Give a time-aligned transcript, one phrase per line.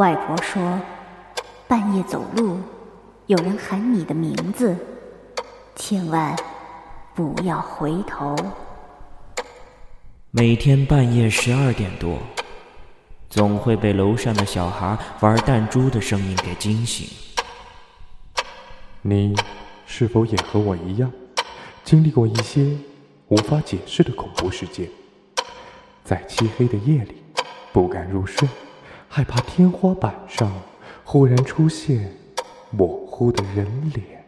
[0.00, 0.80] 外婆说，
[1.68, 2.58] 半夜走路，
[3.26, 4.74] 有人喊你的名字，
[5.76, 6.34] 千万
[7.14, 8.34] 不要回头。
[10.30, 12.16] 每天半夜十二点多，
[13.28, 17.06] 总会被楼上的小孩玩弹珠的声音给惊醒。
[19.02, 19.36] 你
[19.84, 21.12] 是否也和我一样，
[21.84, 22.74] 经历过一些
[23.28, 24.88] 无法解释的恐怖事件？
[26.02, 27.22] 在漆黑的夜里，
[27.70, 28.48] 不敢入睡。
[29.12, 30.48] 害怕天花板上
[31.02, 32.16] 忽然出现
[32.70, 34.19] 模糊的人脸。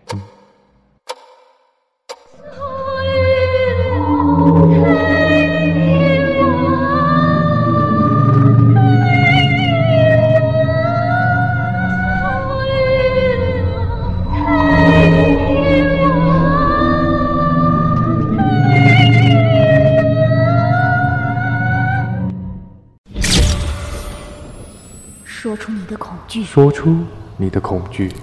[25.82, 26.96] 你的恐惧，说出
[27.36, 28.14] 你的恐惧，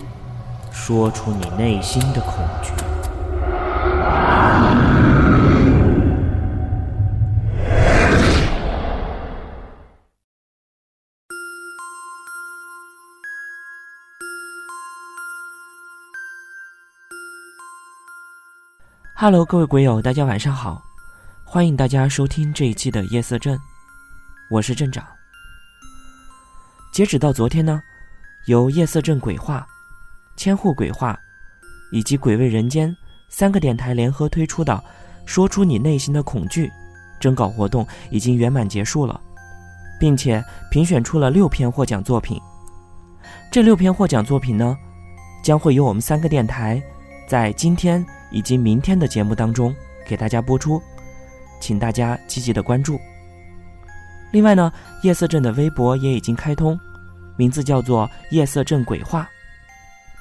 [0.72, 2.72] 说出你内心的恐惧。
[19.14, 20.82] Hello，各位鬼友，大家晚上好，
[21.44, 23.60] 欢迎大家收听这一期的夜色镇，
[24.50, 25.19] 我是镇长。
[27.00, 27.82] 截止到昨天呢，
[28.48, 29.66] 由夜色镇鬼话、
[30.36, 31.18] 千户鬼话
[31.94, 32.94] 以及鬼味人间
[33.30, 34.84] 三个电台联合推出的
[35.26, 36.70] “说出你内心的恐惧”
[37.18, 39.18] 征稿活动已经圆满结束了，
[39.98, 42.38] 并且评选出了六篇获奖作品。
[43.50, 44.76] 这六篇获奖作品呢，
[45.42, 46.84] 将会由我们三个电台
[47.30, 49.74] 在今天以及明天的节目当中
[50.06, 50.82] 给大家播出，
[51.62, 53.00] 请大家积极的关注。
[54.32, 54.70] 另外呢，
[55.02, 56.78] 夜色镇的微博也已经开通，
[57.40, 59.26] 名字叫做“夜色镇鬼话”，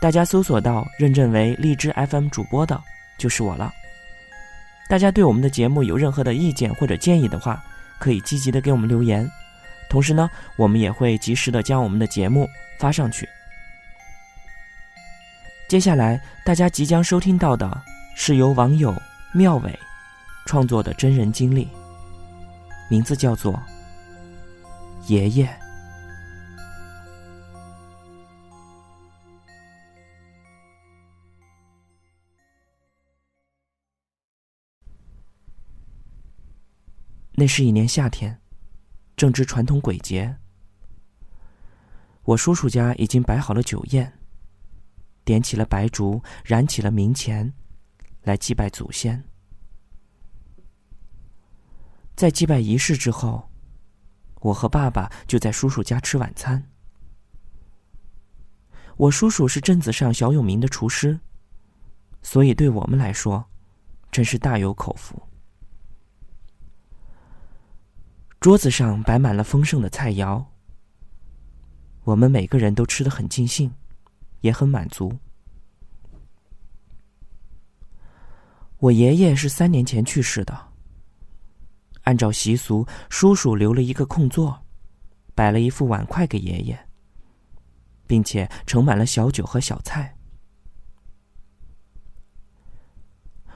[0.00, 2.80] 大家搜索到认证为荔枝 FM 主播的，
[3.18, 3.72] 就是我了。
[4.88, 7.60] 大家对我们的节目有任何的意见或者建议的话，
[7.98, 9.28] 可以积极的给我们留言，
[9.90, 12.48] 同时呢，我们也会及时的将我们的节目
[12.78, 13.28] 发上去。
[15.66, 17.82] 接下来大家即将收听到的
[18.14, 18.94] 是由网友
[19.34, 19.76] 妙伟
[20.46, 21.68] 创作的真人经历，
[22.88, 23.60] 名字叫做。
[25.08, 25.48] 爷爷，
[37.38, 38.36] 那是一年夏天，
[39.16, 40.36] 正值传统鬼节。
[42.24, 44.12] 我叔叔家已经摆好了酒宴，
[45.24, 47.54] 点起了白烛，燃起了冥钱，
[48.22, 49.22] 来祭拜祖先。
[52.16, 53.48] 在祭拜仪式之后。
[54.40, 56.70] 我和爸爸就在叔叔家吃晚餐。
[58.96, 61.18] 我叔叔是镇子上小有名的厨师，
[62.22, 63.48] 所以对我们来说，
[64.10, 65.27] 真是大有口福。
[68.48, 70.42] 桌子上摆满了丰盛的菜肴，
[72.04, 73.70] 我们每个人都吃得很尽兴，
[74.40, 75.14] 也很满足。
[78.78, 80.68] 我爷爷是三年前去世的。
[82.04, 84.58] 按照习俗，叔叔留了一个空座，
[85.34, 86.88] 摆了一副碗筷给爷爷，
[88.06, 90.16] 并且盛满了小酒和小菜。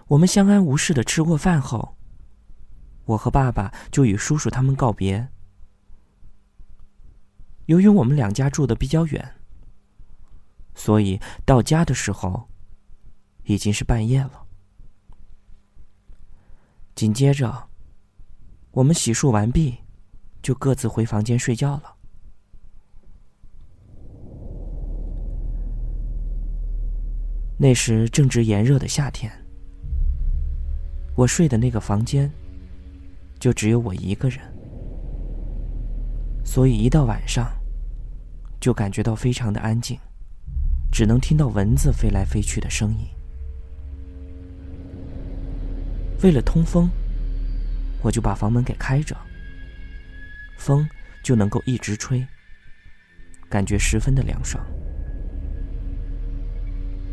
[0.08, 1.96] 我们相安无事的吃过饭后，
[3.04, 5.28] 我和爸爸就与叔叔他们告别。
[7.66, 9.34] 由于我们两家住的比较远，
[10.74, 12.48] 所以到家的时候
[13.44, 14.46] 已经是半夜了。
[16.94, 17.68] 紧接着。
[18.74, 19.76] 我们洗漱完毕，
[20.40, 21.94] 就各自回房间睡觉了。
[27.58, 29.30] 那时正值炎热的夏天，
[31.14, 32.32] 我睡的那个房间
[33.42, 34.38] 就只有我一个人，
[36.44, 37.50] 所以一到晚上
[38.60, 39.98] 就感觉到非常的安静，
[40.92, 43.08] 只能听到蚊子飞来飞去的声音。
[46.22, 46.88] 为了通风。
[48.00, 49.16] 我就把房门给开着，
[50.56, 50.88] 风
[51.22, 52.26] 就能够一直吹，
[53.48, 54.60] 感觉十分的凉爽。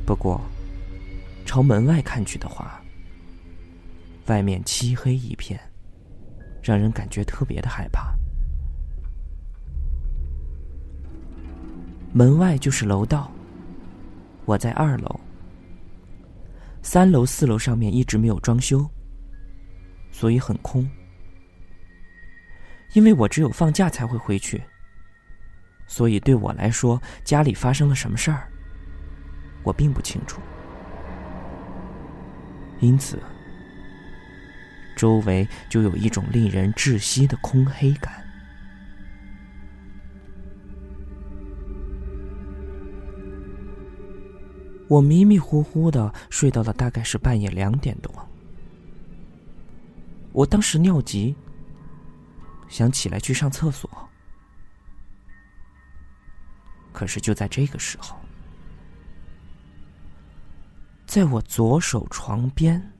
[0.04, 0.42] 不过，
[1.46, 2.82] 朝门外看去的话，
[4.26, 5.60] 外面漆黑一片，
[6.62, 8.14] 让人感觉特别的害怕。
[12.12, 13.32] 门外就是楼道，
[14.46, 15.20] 我在二楼，
[16.82, 18.90] 三楼、四楼上面一直没有装修。
[20.12, 20.90] 所以很空，
[22.94, 24.62] 因为我只有放假才会回去，
[25.86, 28.52] 所以对我来说，家里发生了什么事儿，
[29.64, 30.42] 我并不清楚。
[32.80, 33.22] 因此，
[35.00, 38.22] 周围就有一种令人窒息的空黑感。
[44.90, 48.14] 我迷迷糊糊的睡到了大概是半夜两点多。
[50.34, 51.34] 我当时尿急，
[52.68, 53.90] 想起来去上厕所，
[56.92, 58.18] 可是就在这个时候，
[61.06, 62.92] 在我左手床边，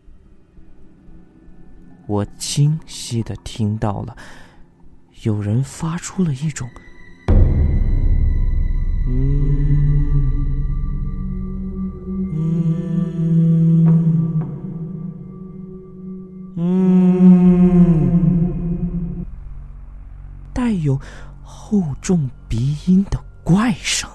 [2.10, 4.18] 我清晰的听到了
[5.22, 6.68] 有人发出了一种
[9.08, 10.10] “嗯
[12.34, 13.86] 嗯
[16.58, 19.24] 嗯，
[20.52, 20.72] 带”。
[20.82, 21.00] 有
[21.44, 24.10] 厚重鼻音的怪声，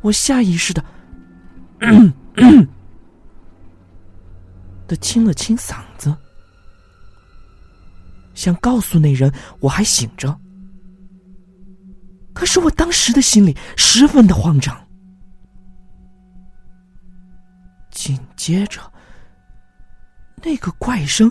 [0.00, 0.82] 我下意识的
[4.90, 6.12] 的清了清嗓子，
[8.34, 10.36] 想告诉那人我还醒着。
[12.32, 14.76] 可是我当时的心里十分的慌张，
[17.92, 18.80] 紧接着
[20.42, 21.30] 那个怪声。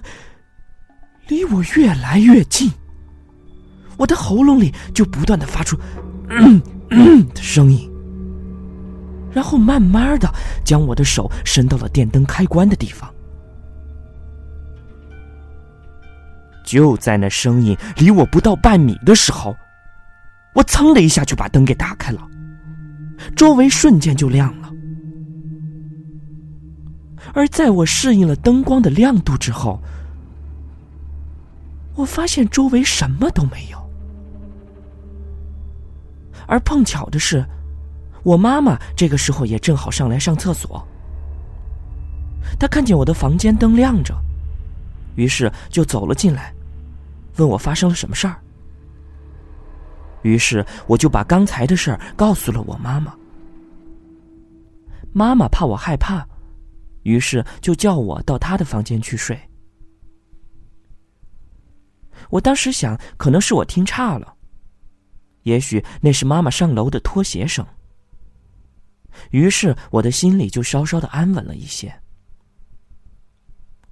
[1.27, 2.71] 离我越来越近，
[3.97, 5.77] 我的喉咙里就不断的发出
[6.31, 6.59] “嗯
[6.89, 7.91] 嗯”的声音，
[9.31, 10.33] 然后慢慢的
[10.63, 13.13] 将我的手伸到了电灯开关的地方。
[16.69, 19.57] 就在那声音离我不到半米的时候，
[20.53, 22.21] 我噌的一下就把灯给打开了，
[23.35, 24.71] 周围瞬间就亮了。
[27.33, 29.81] 而在我适应了灯光的亮度之后，
[31.95, 33.89] 我发现周围什么都没有，
[36.45, 37.43] 而碰巧的是，
[38.21, 40.87] 我妈妈这个时候也正好上来上厕所。
[42.59, 44.15] 她看见我的房间灯亮着，
[45.15, 46.53] 于是就走了进来，
[47.39, 48.39] 问我发生了什么事儿。
[50.23, 53.17] 于是我就把刚才的事儿告诉了我妈妈。
[55.13, 56.27] 妈妈怕我害怕，
[57.03, 59.39] 于是就叫我到她的房间去睡。
[62.29, 64.35] 我当时想，可能是我听差了，
[65.43, 67.65] 也许那是妈妈上楼的拖鞋声。
[69.31, 71.91] 于是我的心里就稍稍的安稳了一些。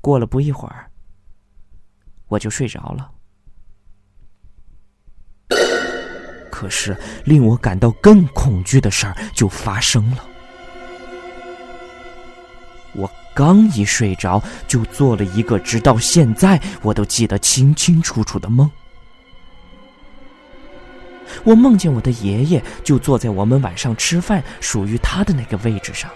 [0.01, 0.91] 过了不一会儿，
[2.27, 3.11] 我就睡着了。
[6.57, 10.25] 可是令我感到更恐惧的事儿就发生了。
[12.93, 13.07] 我。
[13.35, 18.67] 刚一睡着，就做了一个直到现在我都记得清清楚楚的梦。
[21.43, 26.09] 我梦见我的爷爷就坐在我们晚上吃饭属于他的那个位置上，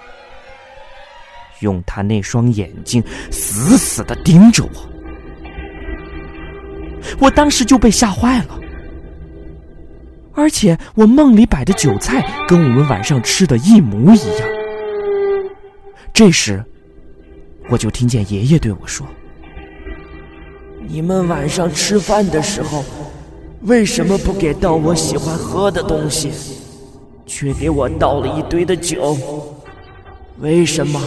[1.60, 4.90] 用他那双眼睛死死的盯着我。
[7.20, 8.60] 我当时就被吓坏了，
[10.33, 14.48] 而且我梦里摆的酒菜跟我们晚上吃的一模一样。
[16.13, 16.63] 这时。
[17.69, 19.07] 我就听见爷爷对我说
[20.89, 22.83] ：“你们晚上吃饭的时候，
[23.61, 26.31] 为什么不给倒我喜欢喝的东西，
[27.26, 29.18] 却给我倒了一堆的酒？
[30.40, 31.00] 为什么？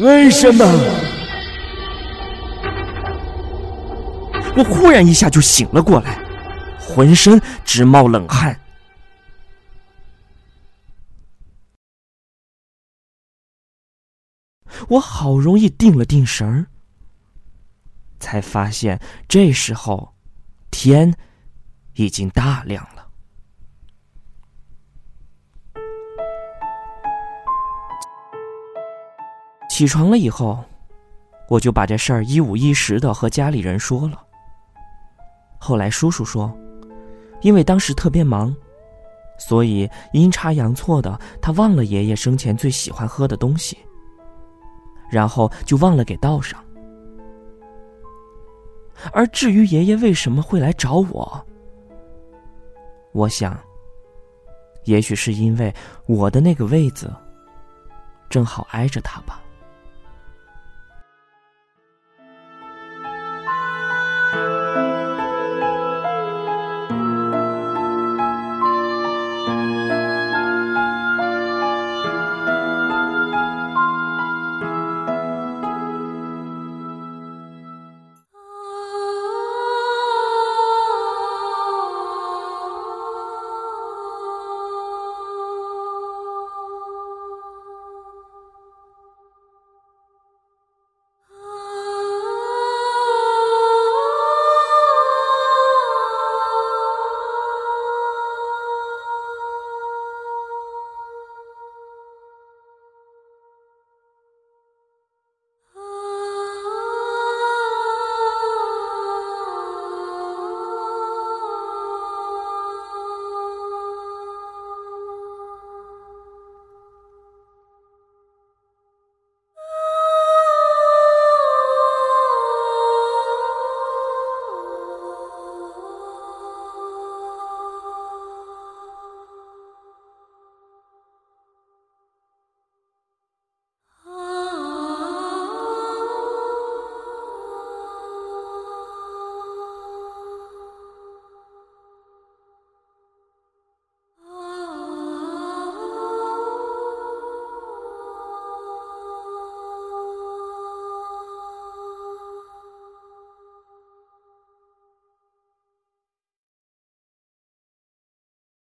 [0.00, 0.66] 为什么？”
[4.58, 6.18] 我忽然一下就醒了过来，
[6.86, 8.58] 浑身直冒冷汗。
[14.88, 16.66] 我好容易定了定神儿，
[18.20, 20.14] 才发现这时候
[20.70, 21.12] 天
[21.94, 23.08] 已经大亮了。
[29.68, 30.64] 起床了以后，
[31.48, 34.24] 我就把这事儿一五一十的和家里人说了。
[35.58, 36.56] 后来叔叔说，
[37.42, 38.54] 因为当时特别忙，
[39.38, 43.76] 所以阴差阳错的，他忘了爷爷生前最喜欢喝的东西。
[45.08, 46.60] 然后就忘了给倒上。
[49.12, 51.46] 而至于爷爷为什么会来找我，
[53.12, 53.56] 我想，
[54.84, 55.72] 也许是因为
[56.06, 57.14] 我的那个位子
[58.28, 59.40] 正好挨着他吧。